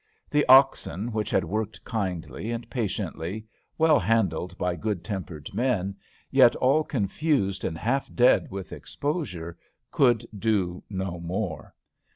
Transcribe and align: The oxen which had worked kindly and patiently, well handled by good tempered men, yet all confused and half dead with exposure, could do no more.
The 0.31 0.43
oxen 0.47 1.11
which 1.11 1.29
had 1.29 1.43
worked 1.43 1.85
kindly 1.85 2.49
and 2.49 2.67
patiently, 2.71 3.45
well 3.77 3.99
handled 3.99 4.57
by 4.57 4.75
good 4.75 5.03
tempered 5.03 5.53
men, 5.53 5.95
yet 6.31 6.55
all 6.55 6.83
confused 6.83 7.63
and 7.63 7.77
half 7.77 8.11
dead 8.15 8.49
with 8.49 8.73
exposure, 8.73 9.59
could 9.91 10.25
do 10.35 10.81
no 10.89 11.19
more. 11.19 11.75